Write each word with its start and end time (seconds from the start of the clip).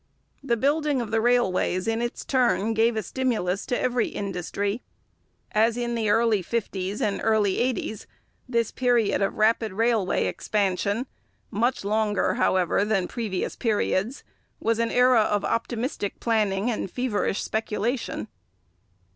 The 0.41 0.57
building 0.57 0.99
of 0.99 1.11
the 1.11 1.21
railways 1.21 1.87
in 1.87 2.01
its 2.01 2.25
turn 2.25 2.73
gave 2.73 2.95
a 2.95 3.03
stimulus 3.03 3.67
to 3.67 3.79
every 3.79 4.07
industry. 4.07 4.81
As 5.51 5.77
in 5.77 5.93
the 5.93 6.09
early 6.09 6.41
fifties 6.41 7.03
and 7.03 7.21
early 7.23 7.59
eighties, 7.59 8.07
this 8.49 8.71
period 8.71 9.21
of 9.21 9.35
rapid 9.37 9.73
railway 9.73 10.25
expansion 10.25 11.05
much 11.51 11.85
longer, 11.85 12.33
however, 12.33 12.83
than 12.83 13.07
previous 13.07 13.55
periods 13.55 14.23
was 14.59 14.79
an 14.79 14.89
era 14.89 15.21
of 15.21 15.45
optimistic 15.45 16.19
planning 16.19 16.71
and 16.71 16.89
feverish 16.89 17.43
speculation. 17.43 18.27